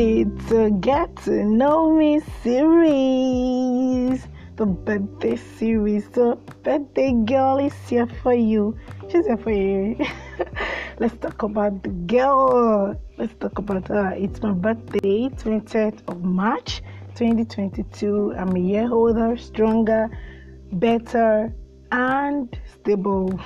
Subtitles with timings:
[0.00, 6.08] It's a Get to Know Me series, the birthday series.
[6.10, 8.78] The birthday girl is here for you.
[9.10, 9.98] She's here for you.
[11.00, 12.94] Let's talk about the girl.
[13.16, 14.12] Let's talk about her.
[14.12, 16.80] It's my birthday, 20th of March
[17.16, 18.34] 2022.
[18.38, 20.16] I'm a year older, stronger,
[20.74, 21.52] better,
[21.90, 23.40] and stable.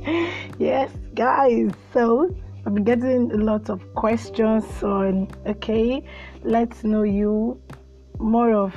[0.58, 1.72] yes, guys.
[1.92, 2.34] So,
[2.66, 6.04] I've been getting a lot of questions on okay,
[6.42, 7.58] let's know you
[8.18, 8.74] more of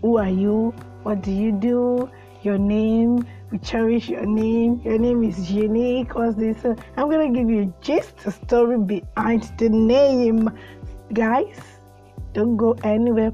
[0.00, 2.10] who are you, what do you do,
[2.42, 3.26] your name.
[3.50, 4.80] We cherish your name.
[4.84, 6.14] Your name is unique.
[6.14, 6.60] What's this?
[6.62, 10.50] So I'm gonna give you just a story behind the name,
[11.12, 11.58] guys.
[12.32, 13.32] Don't go anywhere.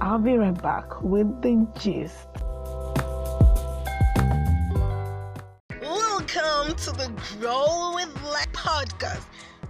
[0.00, 2.28] I'll be right back with the gist.
[5.82, 9.22] Welcome to the Grow with Life podcast,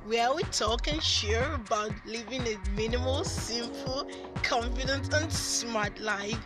[0.06, 4.08] where we talk and share about living a minimal, simple,
[4.42, 6.38] confident, and smart life.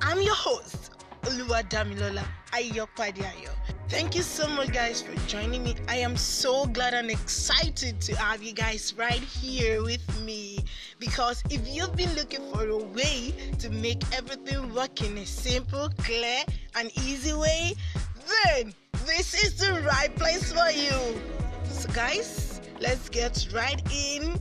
[0.00, 3.50] I'm your host, Oluwa Damilola Ayopadiayo.
[3.88, 5.74] Thank you so much, guys, for joining me.
[5.88, 10.60] I am so glad and excited to have you guys right here with me.
[11.00, 15.90] Because if you've been looking for a way to make everything work in a simple,
[15.98, 16.44] clear,
[16.76, 17.72] and easy way,
[18.44, 18.72] then
[19.06, 21.20] this is the right place for you.
[21.86, 24.38] Guys, let's get right in.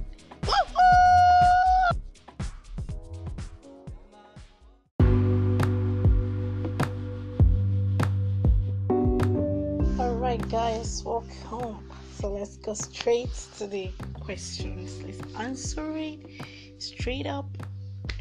[10.00, 11.90] All right, guys, welcome.
[12.16, 15.02] So let's go straight to the questions.
[15.02, 16.20] Let's answer it
[16.78, 17.46] straight up.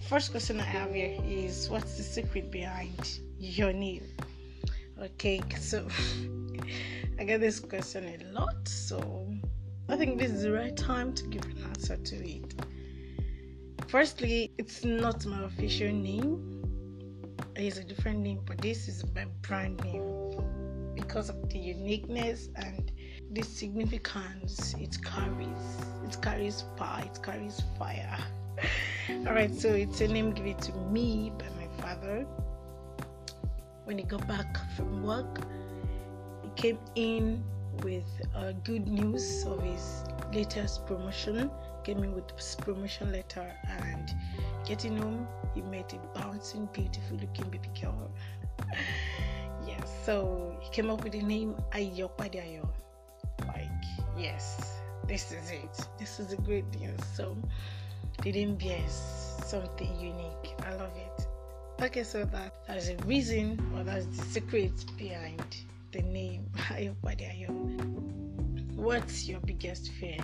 [0.08, 4.04] First question I have here is what's the secret behind your name?
[5.00, 5.86] Okay, so
[7.18, 9.26] I get this question a lot, so
[9.88, 12.54] I think this is the right time to give an answer to it.
[13.88, 16.58] Firstly, it's not my official name,
[17.56, 20.28] it's a different name, but this is my brand name
[20.94, 22.92] because of the uniqueness and
[23.32, 25.76] the significance it carries.
[26.04, 28.18] It carries power, it carries fire.
[29.26, 32.26] Alright, so it's a name given to me by my father
[33.88, 35.40] when he got back from work,
[36.58, 37.42] came in
[37.84, 38.04] with
[38.34, 40.02] uh, good news of his
[40.34, 41.50] latest promotion.
[41.84, 44.10] Came in with his promotion letter and
[44.66, 48.10] getting home, he met a bouncing, beautiful looking baby girl.
[49.66, 52.68] yes, so he came up with the name Ayopadiayo.
[53.46, 53.70] Like,
[54.18, 55.86] yes, this is it.
[55.96, 56.98] This is the great news.
[57.14, 57.36] So
[58.22, 59.00] the name bears
[59.46, 60.54] something unique.
[60.66, 61.26] I love it.
[61.80, 65.56] Okay, so that there's a reason or that's the secret behind
[65.92, 66.50] the name.
[68.76, 70.18] What's your biggest fear?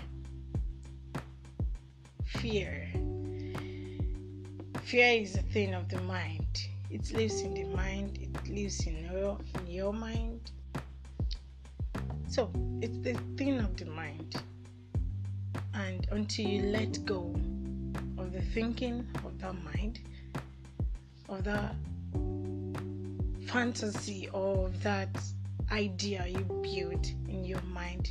[2.24, 2.88] Fear.
[4.82, 6.46] Fear is a thing of the mind.
[6.90, 8.18] It lives in the mind.
[8.20, 10.50] It lives in your in your mind.
[12.28, 12.50] So
[12.80, 14.36] it's the thing of the mind.
[15.74, 17.34] And until you let go
[18.18, 20.00] of the thinking of that mind,
[21.28, 21.74] of that
[23.46, 25.08] fantasy of that
[25.70, 28.10] idea you build in your mind,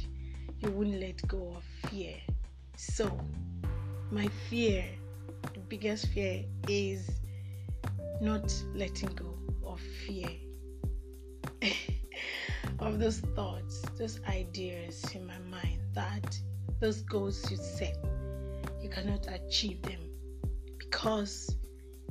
[0.59, 2.15] you wouldn't let go of fear.
[2.75, 3.19] So,
[4.11, 4.85] my fear,
[5.53, 7.09] the biggest fear, is
[8.21, 10.29] not letting go of fear.
[12.79, 16.37] of those thoughts, those ideas in my mind that
[16.79, 17.97] those goals you set,
[18.81, 19.99] you cannot achieve them
[20.77, 21.55] because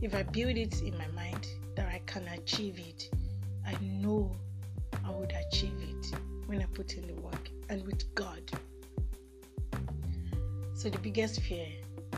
[0.00, 3.10] if I build it in my mind that I can achieve it,
[3.66, 4.34] I know
[5.04, 6.14] I would achieve it
[6.46, 8.42] when I put in the work and with God.
[10.74, 11.68] So the biggest fear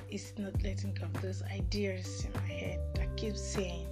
[0.08, 3.86] is not letting go of those ideas in my head that keep saying,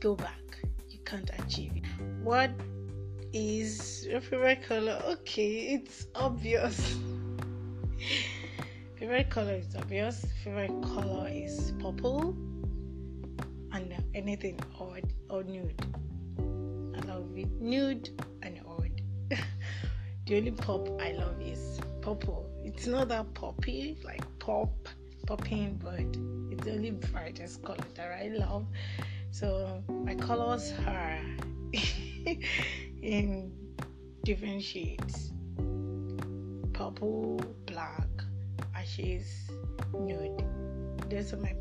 [0.00, 0.40] go back,
[0.88, 1.84] you can't achieve it.
[2.22, 2.50] What
[3.32, 5.00] is your favorite color?
[5.06, 6.96] Okay, it's obvious.
[8.98, 10.24] favorite color is obvious.
[10.42, 12.36] Favorite color is purple
[13.72, 15.86] and anything odd or nude.
[16.98, 17.50] I love it.
[17.60, 18.10] Nude
[18.42, 19.00] and odd.
[20.26, 22.50] the only pop I love is purple.
[22.64, 24.88] It's not that poppy, like pop,
[25.26, 26.00] popping, but
[26.52, 28.66] it's the only brightest color that I love.
[29.30, 31.20] So my colors are
[33.02, 33.52] in
[34.24, 35.32] different shades
[36.78, 38.06] purple, black,
[38.72, 39.50] ashes,
[39.92, 40.44] nude.
[41.10, 41.54] Those are my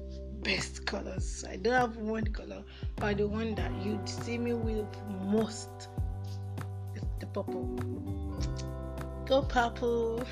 [0.47, 1.43] best colors.
[1.49, 2.63] I don't have one color,
[2.95, 4.85] but the one that you'd see me with
[5.25, 5.89] most
[6.95, 7.65] is the purple.
[9.25, 10.23] Go purple.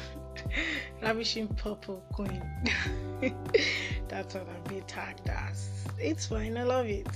[1.01, 2.41] ravishing purple queen.
[4.07, 5.85] That's what I'm being tagged as.
[5.99, 7.07] It's fine, I love it.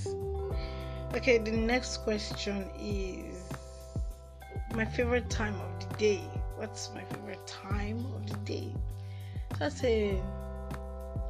[1.14, 3.44] Okay, the next question is
[4.74, 6.20] my favorite time of the day.
[6.56, 8.74] What's my favorite time of the day?
[9.58, 10.20] So I say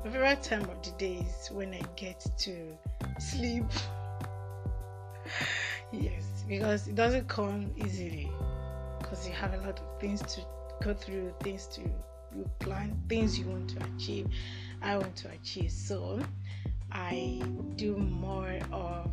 [0.03, 2.77] favorite time of the day is when I get to
[3.19, 3.65] sleep.
[5.93, 8.31] yes, because it doesn't come easily.
[8.99, 10.41] Because you have a lot of things to
[10.83, 11.83] go through, things to
[12.35, 14.29] you plan, things you want to achieve.
[14.83, 15.71] I want to achieve.
[15.71, 16.21] So
[16.93, 17.43] I
[17.77, 19.11] do more of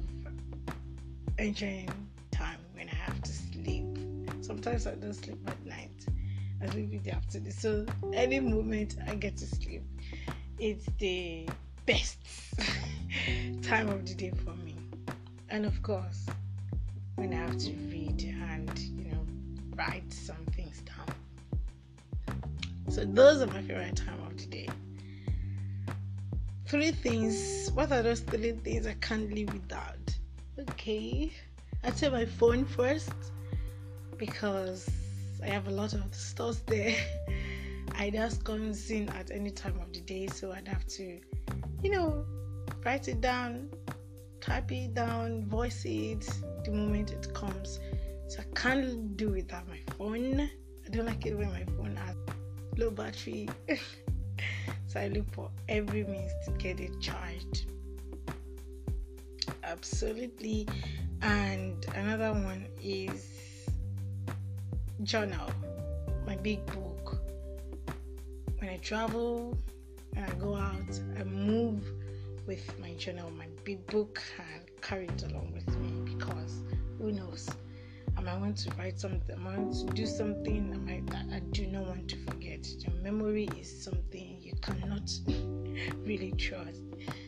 [1.37, 1.89] enjoying
[2.31, 3.85] time when I have to sleep.
[4.41, 6.05] Sometimes I don't sleep at night.
[6.61, 7.51] I sleep in the afternoon.
[7.51, 9.83] So any moment I get to sleep,
[10.59, 11.47] it's the
[11.85, 12.17] best
[13.61, 14.75] time of the day for me.
[15.49, 16.25] And of course,
[17.15, 18.21] when I have to read
[18.51, 19.25] and you know
[19.75, 22.37] write some things down.
[22.89, 24.69] So those are my favorite time of the day.
[26.67, 27.69] Three things.
[27.73, 30.17] What are those three things I can't live without?
[30.59, 31.31] Okay,
[31.83, 33.11] I'd say my phone first
[34.17, 34.89] because
[35.43, 36.95] I have a lot of stuff there.
[37.97, 41.19] I just comes in at any time of the day, so I'd have to,
[41.83, 42.25] you know,
[42.85, 43.69] write it down,
[44.39, 46.29] type it down, voice it
[46.63, 47.79] the moment it comes.
[48.27, 50.41] So I can't do without my phone.
[50.41, 52.15] I don't like it when my phone has
[52.77, 53.49] low battery.
[54.87, 57.65] so I look for every means to get it charged
[59.67, 60.67] absolutely.
[61.21, 63.67] And another one is
[65.03, 65.49] journal,
[66.25, 66.96] my big book.
[68.77, 69.57] I travel
[70.15, 71.81] and I go out, I move
[72.45, 76.61] with my journal, my big book, and carry it along with me because
[76.99, 77.49] who knows?
[78.15, 81.37] I might want to write something, I might want to do something, I might I,
[81.37, 82.67] I do not want to forget.
[82.77, 85.09] Your memory is something you cannot
[86.05, 86.83] really trust.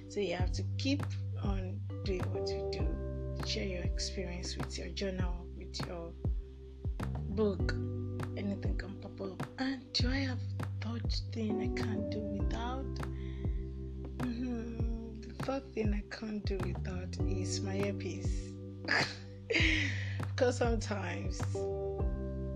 [0.08, 1.04] So you have to keep
[1.42, 3.48] on doing what you do.
[3.48, 6.12] Share your experience with your journal, with your
[7.30, 7.74] book.
[8.38, 9.48] Anything can pop up.
[9.58, 10.40] And do I have
[11.32, 12.86] thing I can't do without?
[14.18, 15.22] Mm-hmm.
[15.22, 18.52] The third thing I can't do without is my earpiece.
[20.40, 21.42] because sometimes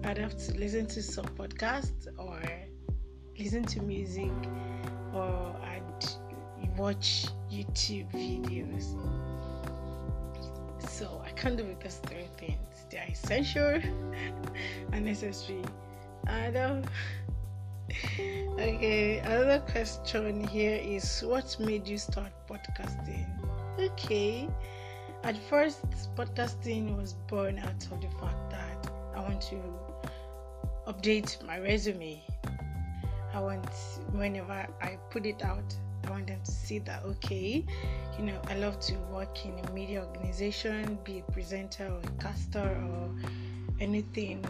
[0.05, 2.41] I'd have to listen to some podcast or
[3.37, 4.31] listen to music
[5.13, 8.95] or I'd watch YouTube videos
[10.93, 12.85] so I can't do those three things.
[12.89, 13.81] They are essential
[14.91, 15.63] and necessary.
[16.27, 16.83] And um,
[18.59, 23.27] okay, another question here is what made you start podcasting?
[23.79, 24.47] Okay.
[25.23, 25.81] At first,
[26.15, 29.61] podcasting was born out of the fact that I want to
[30.87, 32.21] update my resume.
[33.33, 33.69] I want,
[34.11, 35.75] whenever I put it out,
[36.05, 37.65] I want them to see that okay,
[38.17, 42.21] you know, I love to work in a media organization, be a presenter or a
[42.21, 43.09] caster or
[43.79, 44.45] anything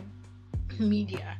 [0.79, 1.37] media.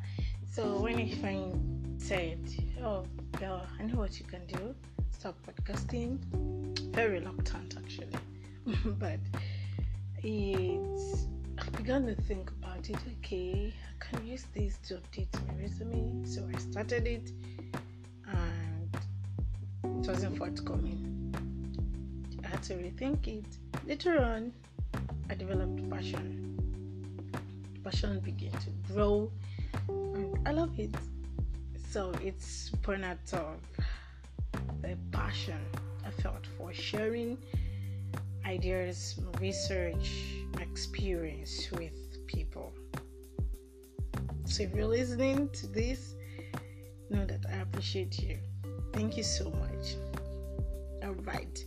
[0.52, 2.38] So when I find said,
[2.84, 3.06] Oh
[3.40, 4.76] girl, I know what you can do,
[5.12, 6.18] Stop podcasting.
[6.94, 8.18] Very reluctant actually.
[9.00, 9.20] but
[10.22, 15.62] it's I began to think about it, okay, I can use this to update my
[15.62, 16.26] resume.
[16.26, 17.32] So I started it
[18.28, 18.98] and
[19.86, 21.34] it wasn't forthcoming.
[22.44, 23.46] I had to rethink it.
[23.88, 24.52] Later on,
[25.30, 26.60] I developed passion.
[27.82, 29.32] Passion began to grow,
[29.88, 30.94] and I love it.
[31.94, 35.60] So it's born out of uh, the passion
[36.04, 37.38] I felt for sharing
[38.48, 40.10] ideas, research,
[40.60, 41.94] experience with
[42.26, 42.74] people.
[44.46, 46.16] So if you're listening to this,
[47.12, 48.40] know that I appreciate you.
[48.92, 49.96] Thank you so much.
[51.04, 51.64] All right.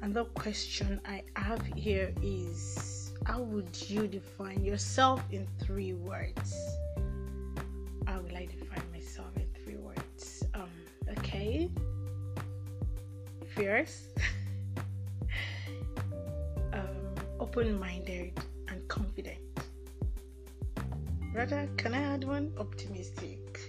[0.00, 6.56] Another question I have here is How would you define yourself in three words?
[8.06, 9.36] How will I define myself
[11.26, 11.70] okay.
[13.54, 14.08] Fierce,
[16.72, 18.32] um, open minded,
[18.68, 19.38] and confident.
[21.34, 22.52] Rather, can I add one?
[22.58, 23.60] Optimistic.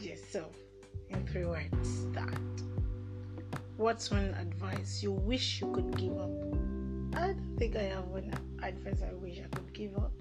[0.00, 0.46] Yes, so
[1.10, 2.38] in three words that
[3.76, 6.30] what's one advice you wish you could give up
[7.14, 10.12] i don't think i have one advice i wish i could give up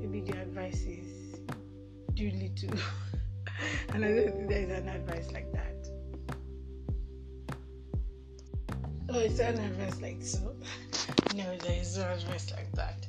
[0.00, 1.40] maybe the advice is
[2.14, 2.78] do little
[3.94, 5.88] and i don't think there's an advice like that
[9.10, 10.54] oh it's an advice like so
[11.34, 13.06] no there is no advice like that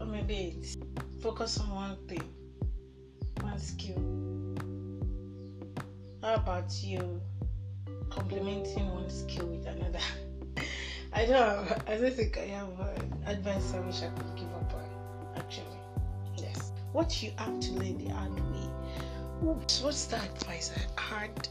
[0.00, 0.76] or maybe it's
[1.22, 2.22] focus on one thing
[3.46, 4.02] one skill.
[6.22, 7.20] How about you
[8.10, 10.00] complementing one skill with another?
[11.12, 14.52] I don't have, I don't think I have an advice I wish I could give
[14.54, 15.78] up on, actually.
[16.36, 16.72] Yes.
[16.92, 18.45] What you have to learn the hard.
[19.44, 21.48] Oops, what's the advice I had?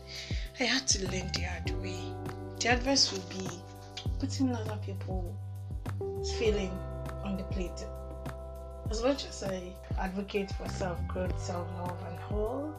[0.60, 2.00] I had to learn the hard way.
[2.60, 3.48] The advice would be
[4.20, 6.72] putting other people's feeling
[7.24, 7.86] on the plate.
[8.89, 12.74] As much as I advocate for self growth, self love, and all,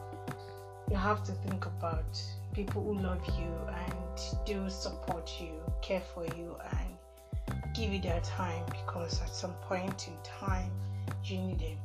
[0.91, 2.21] you have to think about
[2.53, 8.19] people who love you and do support you, care for you, and give you their
[8.21, 10.71] time because at some point in time
[11.23, 11.77] you need them.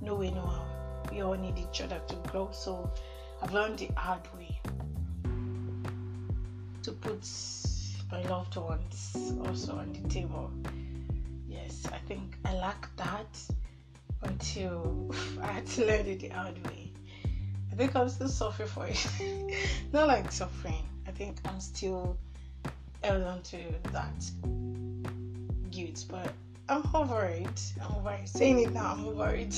[0.00, 0.73] No way, no how.
[1.10, 2.50] We all need each other to grow.
[2.52, 2.90] So
[3.42, 4.60] I've learned the hard way
[6.82, 7.26] to put
[8.12, 10.50] my loved ones also on the table.
[11.48, 13.40] Yes, I think I lack that
[14.22, 15.10] until
[15.42, 16.92] I had to learn it the hard way.
[17.72, 19.06] I think I'm still suffering for it.
[19.92, 20.84] Not like suffering.
[21.06, 22.16] I think I'm still
[23.02, 23.58] held on to
[23.92, 24.30] that
[25.70, 26.32] guilt, but
[26.66, 27.72] I'm over it.
[27.82, 28.28] I'm over it.
[28.28, 29.52] Saying it now, I'm over it.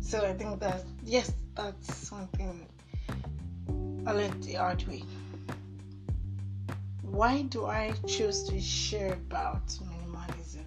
[0.00, 2.66] So I think that yes, that's something
[4.06, 5.04] I learned the hard way.
[7.02, 10.66] Why do I choose to share about minimalism?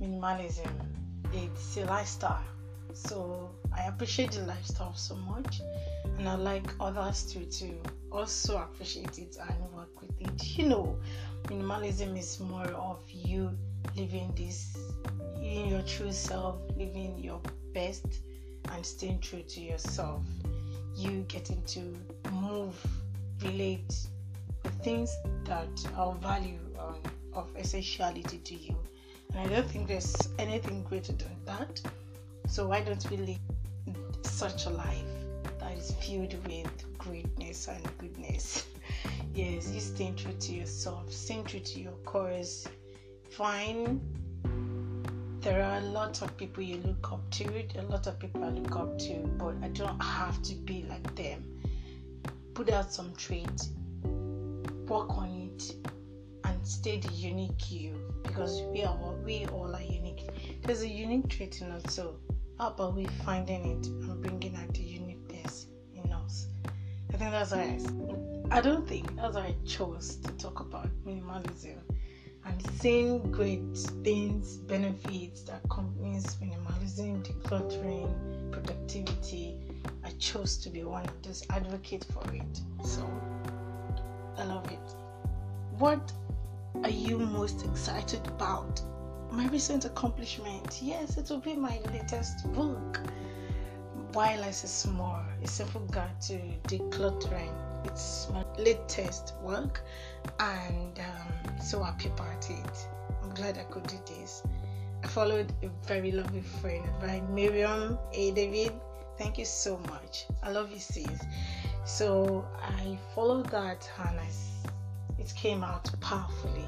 [0.00, 0.70] Minimalism,
[1.34, 2.42] it's a lifestyle.
[2.94, 5.60] So I appreciate the lifestyle so much,
[6.18, 7.74] and I like others to to
[8.10, 10.58] also appreciate it and work with it.
[10.58, 10.98] You know,
[11.44, 13.50] minimalism is more of you
[13.96, 14.76] living this
[15.40, 17.40] in your true self, living your
[17.72, 18.06] best,
[18.72, 20.22] and staying true to yourself.
[20.96, 21.80] You getting to
[22.32, 22.74] move,
[23.42, 23.94] relate
[24.62, 25.14] with things
[25.44, 27.00] that are value um,
[27.32, 28.76] of essentiality to you.
[29.34, 31.80] And I don't think there's anything greater than that.
[32.46, 35.04] So why don't we live such a life
[35.58, 38.66] that is filled with greatness and goodness?
[39.34, 42.68] yes, you staying true to yourself, staying true to your cause.
[43.36, 44.00] Fine.
[45.40, 48.50] There are a lot of people you look up to, a lot of people I
[48.50, 51.42] look up to, but I don't have to be like them.
[52.54, 53.70] Put out some traits,
[54.86, 55.74] work on it,
[56.44, 60.28] and stay the unique you because we are we all are unique.
[60.62, 62.14] There's a unique trait in us, so
[62.60, 66.46] how about we finding it and bringing out the uniqueness in us?
[67.12, 67.80] I think that's why
[68.52, 71.80] I, I don't think that's why I chose to talk about minimalism
[72.46, 79.56] and seeing great things, benefits that accompanies minimalism, decluttering, productivity.
[80.04, 82.60] I chose to be one of those advocate for it.
[82.84, 83.08] So
[84.36, 84.94] I love it.
[85.78, 86.12] What
[86.82, 88.80] are you most excited about
[89.34, 90.80] my recent accomplishment.
[90.80, 93.00] Yes, it will be my latest book.
[94.12, 97.63] Why Less is More, a simple guide to decluttering.
[97.84, 99.82] It's my latest work,
[100.40, 102.88] and um, so happy about it.
[103.22, 104.42] I'm glad I could do this.
[105.02, 108.30] I followed a very lovely friend by Miriam A.
[108.32, 108.72] David.
[109.18, 110.26] Thank you so much.
[110.42, 111.20] I love you, sis.
[111.84, 114.28] So I followed that, and I,
[115.18, 116.66] it came out powerfully.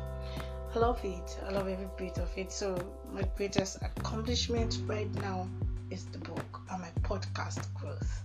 [0.74, 1.38] I love it.
[1.48, 2.52] I love every bit of it.
[2.52, 2.76] So
[3.10, 5.48] my greatest accomplishment right now
[5.90, 8.22] is the book and my podcast growth.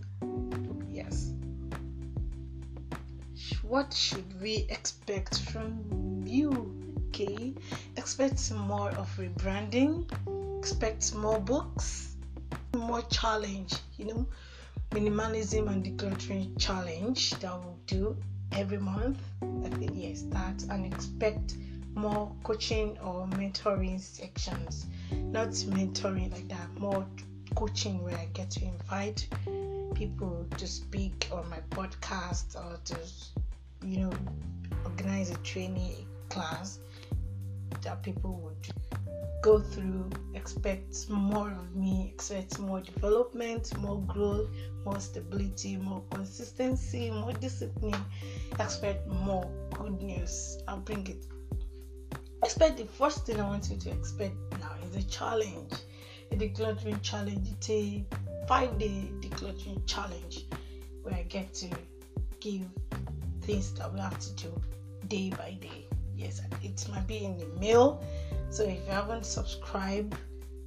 [3.64, 6.76] What should we expect from you?
[7.08, 7.54] Okay.
[7.98, 10.12] Expect more of rebranding.
[10.60, 12.16] Expect more books.
[12.76, 13.74] More challenge.
[13.98, 14.28] You know,
[14.92, 18.18] minimalism and decluttering challenge that we'll do
[18.52, 19.20] every month.
[19.42, 21.56] I think yes, that and expect
[21.96, 24.86] more coaching or mentoring sections.
[25.12, 27.06] Not mentoring like that, more
[27.56, 29.28] coaching where I get to invite
[29.94, 32.98] people to speak on my podcast or to,
[33.84, 34.12] you know,
[34.86, 36.80] organize a training class
[37.82, 38.68] that people would
[39.42, 44.50] go through, expect more of me, expect more development, more growth,
[44.86, 48.06] more stability, more consistency, more discipline,
[48.60, 50.60] expect more good news.
[50.68, 51.26] I'll bring it
[52.44, 55.74] expect the first thing I want you to expect now is a challenge,
[56.32, 57.48] a decluttering challenge.
[57.50, 58.04] It's a
[58.48, 60.46] five day decluttering challenge
[61.04, 61.70] where I get to
[62.40, 62.66] give
[63.52, 64.62] things that we have to do
[65.08, 65.86] day by day.
[66.16, 68.02] Yes, it might be in the mail.
[68.50, 70.16] So if you haven't subscribed,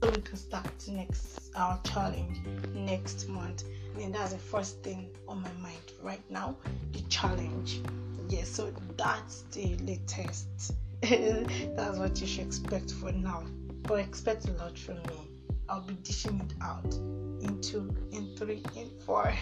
[0.03, 2.39] we can start next our challenge
[2.75, 3.65] next month.
[3.99, 6.57] And that's the first thing on my mind right now,
[6.93, 7.81] the challenge.
[8.29, 13.45] Yes, so that's the latest that's what you should expect for now.
[13.83, 15.31] But expect a lot from me.
[15.69, 19.33] I'll be dishing it out in two, in three, in four.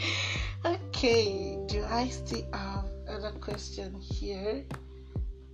[0.64, 4.66] okay, do I still have other question here?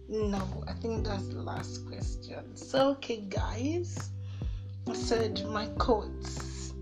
[0.09, 2.57] No, I think that's the last question.
[2.57, 4.11] So, okay, guys,
[4.89, 6.75] I said my quotes.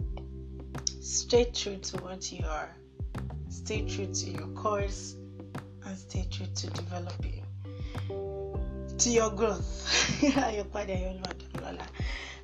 [1.02, 2.74] Stay true to what you are.
[3.50, 5.16] Stay true to your course
[5.84, 7.44] and stay true to developing
[8.96, 10.22] to your growth.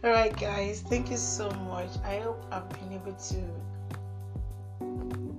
[0.04, 1.88] All right, guys, thank you so much.
[2.04, 3.79] I hope I've been able to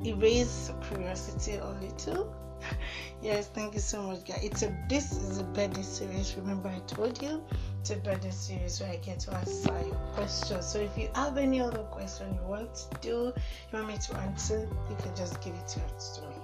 [0.06, 2.34] erase curiosity a little.
[3.22, 4.40] yes, thank you so much, guys.
[4.44, 6.36] It's a this is a birthday series.
[6.36, 7.44] Remember, I told you
[7.80, 10.66] it's a birthday series where I get to answer your questions.
[10.66, 13.34] So if you have any other question you want to do, you
[13.74, 16.36] want me to answer, you can just give it to me.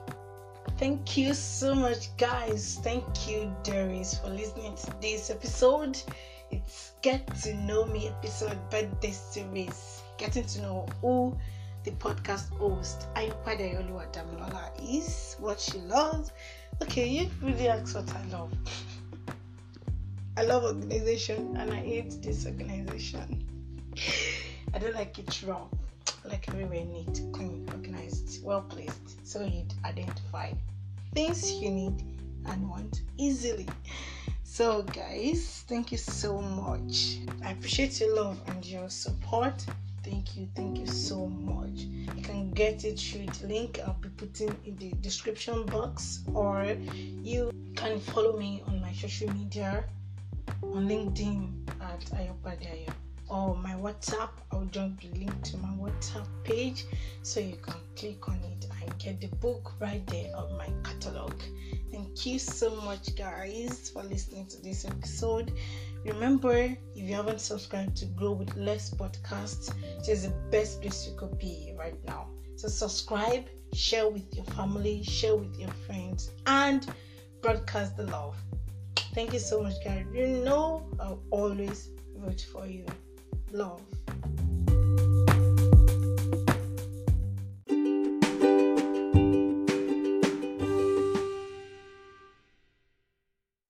[0.78, 2.80] Thank you so much, guys.
[2.84, 6.00] Thank you, Doris, for listening to this episode.
[6.52, 10.04] It's Get to Know Me episode birthday series.
[10.18, 11.36] Getting to know who
[11.88, 16.34] the podcast host, Ayupa Dayolu Adamilola, is, what she loves.
[16.82, 18.52] Okay, you really ask what I love.
[20.36, 23.42] I love organization and I hate disorganization.
[24.74, 25.70] I don't like it wrong
[26.26, 30.52] like everywhere neat, clean, organized, well placed, so you'd identify
[31.14, 32.04] things you need
[32.48, 33.66] and want easily.
[34.44, 37.20] So, guys, thank you so much.
[37.46, 39.66] I appreciate your love and your support.
[40.10, 41.80] Thank you, thank you so much.
[42.16, 46.78] You can get it through the link I'll be putting in the description box, or
[46.96, 49.84] you can follow me on my social media
[50.64, 52.90] on LinkedIn at Ayopadiayo
[53.28, 54.30] or my WhatsApp.
[54.52, 56.86] I'll drop the link to my WhatsApp page
[57.22, 61.34] so you can click on it and get the book right there on my catalog.
[62.28, 65.54] You so much, guys, for listening to this episode.
[66.04, 71.08] Remember, if you haven't subscribed to Grow with Less podcast, it is the best place
[71.08, 72.28] you could be right now.
[72.58, 76.86] So subscribe, share with your family, share with your friends, and
[77.42, 78.36] broadcast the love.
[79.14, 80.04] Thank you so much, guys.
[80.14, 82.86] You know I'll always vote for you
[83.54, 83.87] love.